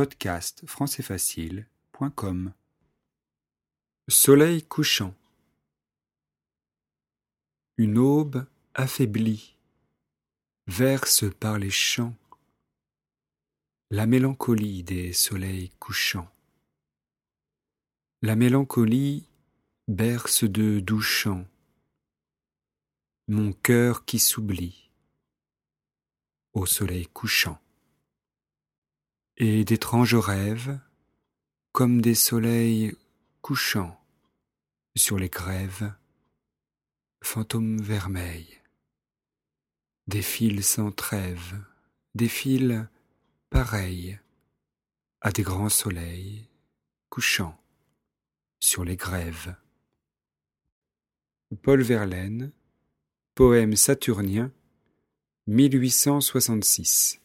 [0.00, 2.54] Podcast françaisfacile.com
[4.08, 5.14] Soleil couchant
[7.76, 9.58] Une aube affaiblie
[10.66, 12.14] verse par les champs
[13.90, 16.32] la mélancolie des soleils couchants.
[18.22, 19.28] La mélancolie
[19.86, 21.46] berce de doux chants
[23.28, 24.88] mon cœur qui s'oublie
[26.54, 27.60] au soleil couchant.
[29.42, 30.78] Et d'étranges rêves,
[31.72, 32.94] comme des soleils
[33.40, 33.98] couchants
[34.94, 35.94] sur les grèves,
[37.22, 38.60] fantômes vermeils,
[40.08, 41.58] des fils sans trêve,
[42.14, 42.84] des fils
[43.48, 44.20] pareils
[45.22, 46.46] à des grands soleils
[47.08, 47.58] couchants
[48.58, 49.56] sur les grèves.
[51.62, 52.52] Paul Verlaine,
[53.34, 54.52] poème saturnien,
[55.46, 57.22] 1866.